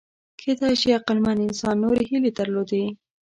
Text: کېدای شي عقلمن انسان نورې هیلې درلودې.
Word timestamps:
کېدای 0.39 0.73
شي 0.81 0.89
عقلمن 0.97 1.37
انسان 1.47 1.75
نورې 1.83 2.03
هیلې 2.09 2.31
درلودې. 2.37 2.83